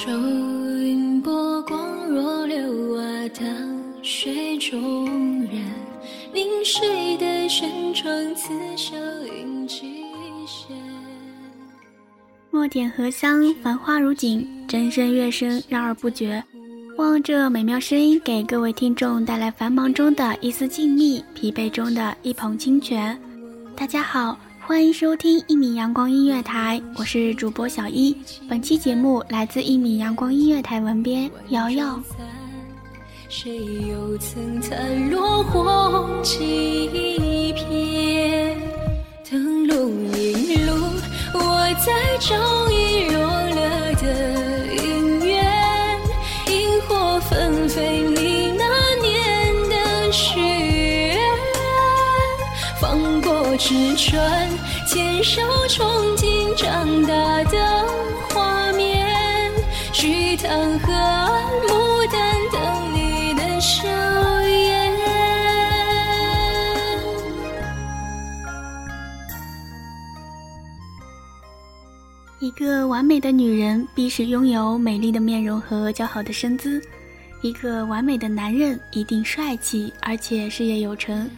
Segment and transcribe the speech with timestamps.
[0.00, 3.44] 愁云波光若流啊，当
[4.00, 5.60] 水中人。
[6.32, 8.94] 临水的轩窗，刺绣
[9.26, 10.04] 印几
[10.46, 10.76] 线。
[12.52, 16.40] 墨点荷香，繁花如锦，筝声乐声绕而不绝。
[16.96, 23.20] 望这美妙声音给各位听众带来繁忙中的一丝静谧，疲惫中的一捧清泉。
[23.74, 24.38] 大家好。
[24.68, 28.14] 欢迎收听一米阳光音乐台，我是主播小一。
[28.46, 31.98] 本期节目来自一米阳光音乐台文编瑶瑶。
[33.30, 36.86] 谁又曾残落红几
[37.54, 38.60] 片？
[39.30, 40.74] 灯笼引路，
[41.32, 42.36] 我在找
[53.68, 54.18] 是春。
[54.86, 57.86] 牵手憧憬长大的
[58.30, 59.06] 画面，
[59.92, 63.86] 池塘河岸牡丹等你的笑
[64.48, 64.90] 颜。
[72.40, 76.80] 一个完美的女人必须拥有美丽的面容和姣好的身姿，
[77.42, 81.28] 一个完美的男人一定帅气而且事业有成。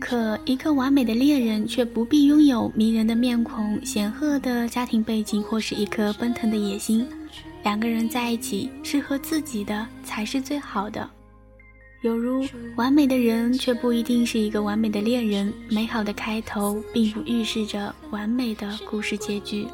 [0.00, 7.06] 可一个完美的恋人却不必拥有迷人的面孔、显赫的家庭背景或是一颗奔腾的野心。
[7.62, 11.08] 两个人在一起，适合自己的才是最好的。
[12.02, 19.66] 犹如完美的人却不一定是一个完美的恋人，美好的开头并不预示着完美的故事结局。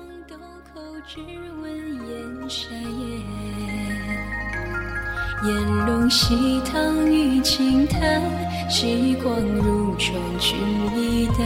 [5.46, 8.22] 烟笼西塘雨轻弹，
[8.70, 8.86] 时
[9.22, 9.73] 光如
[10.04, 10.54] 窗纸
[10.94, 11.38] 一淡。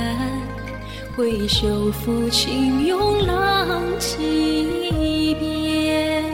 [1.17, 6.25] 挥袖抚琴咏浪迹边，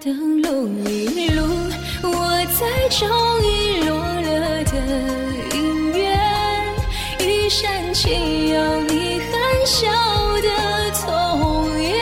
[0.00, 1.42] 灯笼引路，
[2.04, 2.08] 我
[2.60, 3.08] 在找
[3.40, 4.72] 遗落了的
[5.50, 5.56] 姻
[5.96, 5.98] 缘。
[7.26, 9.90] 玉山轻摇你含笑
[10.40, 11.92] 的从颜，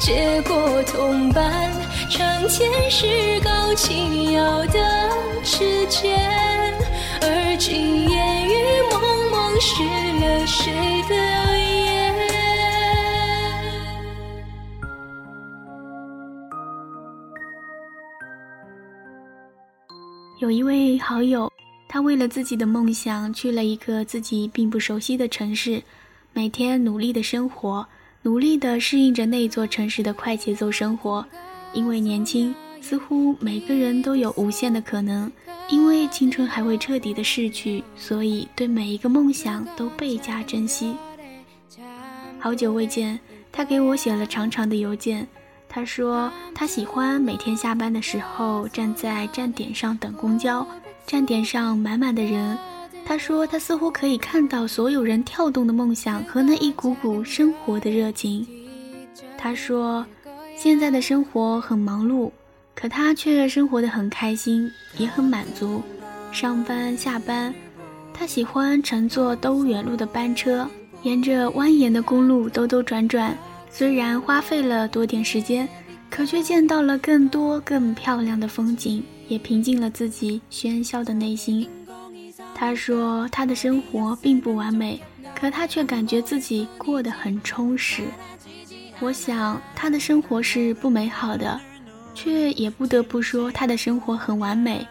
[0.00, 1.70] 结果同伴。
[2.08, 5.10] 长天是高轻摇的
[5.44, 6.18] 指尖，
[7.22, 8.52] 而今烟雨
[8.92, 10.72] 蒙蒙，湿了谁
[11.08, 12.14] 的眼？
[20.40, 21.52] 有一位好友，
[21.88, 25.82] 他为了自己的梦想去了一个自己并不熟悉的城市，
[26.32, 27.84] 每天努力的生活，
[28.22, 31.26] 努力的适应着那座城市的快节奏生活。
[31.74, 35.30] 因为年轻，似乎每个人都有无限的可能；
[35.68, 40.96] 因为青春还未彻底的逝去，所以对每一个梦想都倍加珍惜。
[42.38, 43.18] 好久未见，
[43.52, 45.26] 他给我写了长长的邮件。
[45.68, 50.66] 他说他喜欢每天下班的时候站在站点上等公交，
[51.06, 52.56] 站点上满满的人。
[53.04, 58.46] 他说他似乎可以看到所有人跳动的梦想和那一股股生活的热情。
[59.36, 60.06] 他说。
[60.60, 62.28] 现在的生活很忙碌，
[62.80, 65.82] 可他却生活的很开心，也很满足。
[66.30, 67.52] 上班下班，
[68.14, 70.64] 他喜欢乘坐兜远路的班车，
[71.02, 73.36] 沿着蜿蜒的公路兜兜转转。
[73.68, 75.68] 虽然花费了多点时间，
[76.08, 81.68] 可却见到了更多更漂亮的风景，也平静了自己喧嚣的内心。
[82.54, 85.00] 他说，他的生活并不完美，
[85.34, 88.04] 可他却感觉自己过得很充实。
[89.00, 91.60] 我想，他的生活是不美好的，
[92.20, 94.84] 却也不得不说他的生活很完美，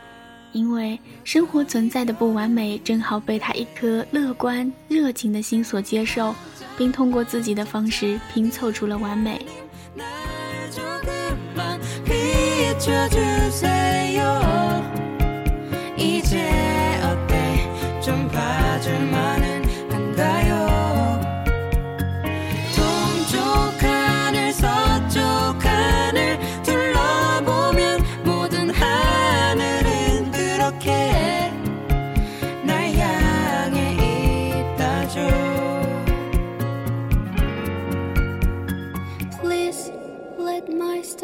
[0.53, 6.33] 因为生活存在的不完美，正好被他一颗乐观热情的心所接受，
[6.77, 9.45] 并通过自己的方式拼凑出了完美。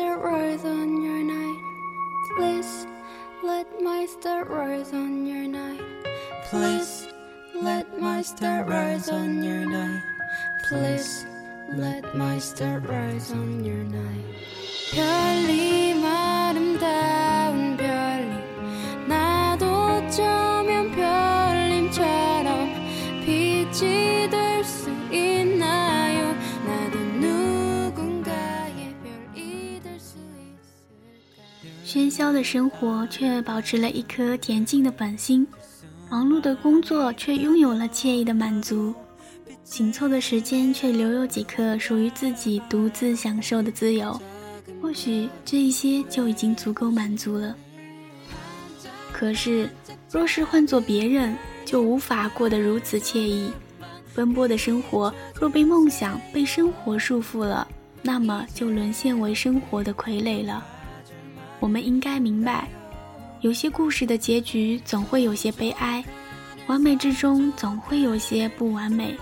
[0.02, 1.02] rise on
[5.26, 5.78] your night.
[6.50, 7.06] Please
[7.84, 10.02] let my star rise on your night.
[10.68, 11.26] Please
[11.72, 14.24] let my star rise on your night.
[14.90, 22.68] 별님 아름다운 별님 나도 어쩌면 별님처럼
[23.24, 25.31] 빛이 될 수 있
[31.93, 35.45] 喧嚣的生活却保持了一颗恬静的本心，
[36.09, 38.91] 忙碌的工作却拥有了惬意的满足，
[39.63, 44.19] 紧凑的时间却留有几刻属于自己独自享受的自由。
[44.81, 47.55] 或许这一些就已经足够满足了。
[49.11, 49.69] 可是，
[50.09, 53.51] 若是换做别人，就无法过得如此惬意。
[54.15, 57.67] 奔波的生活若被梦想、被生活束缚了，
[58.01, 60.65] 那么就沦陷为生活的傀儡了。
[61.63, 62.67] 我们应该明白，
[63.39, 66.03] 有些故事的结局总会有些悲哀，
[66.67, 69.15] 完美之中总会有些不完美。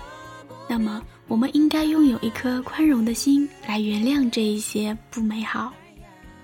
[0.68, 5.72] 那么，我们应该拥有一颗宽容的心来原谅这一些不美好，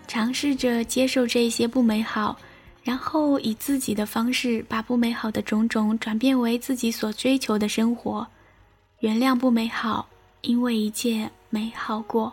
[0.06, 2.38] 尝试着接受这一些不美好，
[2.84, 8.24] 然后以自己的方式把不美好的种种转变为自己所追求的生活。
[9.00, 10.08] 原谅不美好，
[10.42, 12.32] 因为一切美好过。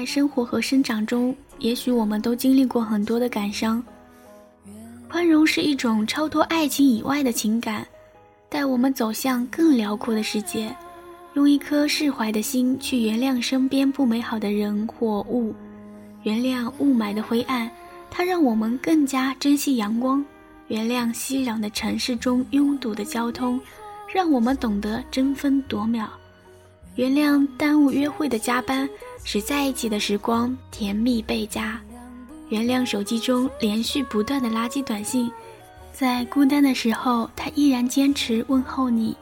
[0.00, 3.84] 在生活和生长中，也许我们都经历过很多的感伤。
[5.10, 7.86] 宽容是一种超脱爱情以外的情感，
[8.48, 10.74] 带我们走向更辽阔的世界。
[11.34, 15.54] 用一颗释怀的心去原谅身边不美好的人或物，
[16.22, 17.70] 原谅雾霾的灰暗，
[18.10, 20.24] 它让我们更加珍惜阳光；
[20.68, 23.60] 原谅熙攘的城市中拥堵的交通，
[24.10, 26.06] 让我们懂得争分夺秒；
[26.94, 28.88] 原谅耽误约会的加班。
[29.24, 31.80] 使在一起的时光甜蜜倍加，
[32.48, 35.30] 原谅手机中连续不断的垃圾短信，
[35.92, 39.16] 在孤单的时候，他依然坚持问候你。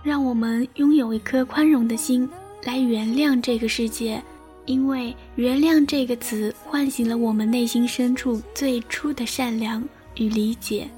[0.00, 2.28] 让我们拥有一颗宽容的心，
[2.62, 4.22] 来原谅这个世界，
[4.64, 9.82] 因为“原谅”这个词唤醒了我们内心深处最初的善良
[10.14, 10.88] 与理解，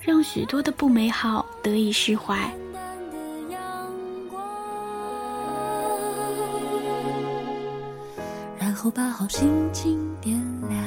[0.00, 2.50] 让许多的不美好得以释怀。
[8.82, 10.36] 后把好心情点
[10.68, 10.80] 亮。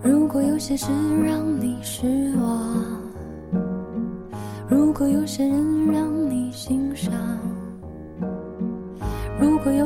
[0.00, 0.86] 如果有些事
[1.26, 2.06] 让你失
[2.36, 2.86] 望，
[4.68, 7.12] 如果有些人让你心伤。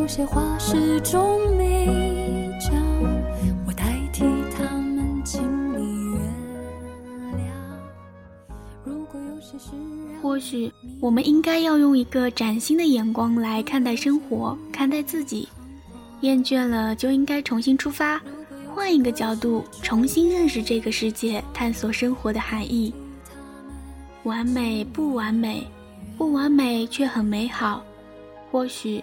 [0.07, 2.73] 有些话始终没讲，
[3.67, 4.23] 我代替
[4.57, 5.43] 他们，请
[5.77, 7.51] 你原谅。
[8.85, 9.73] 如果有些事，
[10.23, 15.49] 或许我们应该要用一个崭新的眼光来看待生活，看待自己。
[16.21, 18.23] 厌倦了就应该重新出发，
[18.73, 22.95] 换一个角度，重新认识这个世界，探索生活的含义。
[24.23, 25.67] 完美不完美，
[26.17, 27.83] 不完美却很美好。
[28.53, 29.03] 或许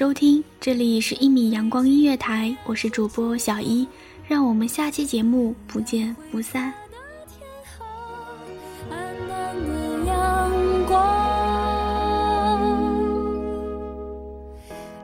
[0.00, 3.86] 收听，这里是一米阳光音乐台，我是主播小一，
[4.26, 6.72] 让我们下期节目不见不散。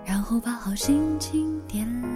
[0.03, 2.16] 然后把好心情点亮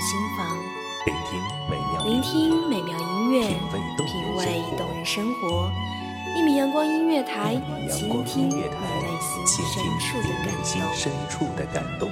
[0.00, 0.56] 的心房，
[1.04, 1.38] 聆听
[1.68, 3.48] 美妙聆听美妙音乐，
[4.06, 5.70] 品味动人生活。
[6.34, 8.64] 一米阳光音乐台，倾听你内
[9.28, 9.46] 心
[10.94, 12.10] 深处的感动。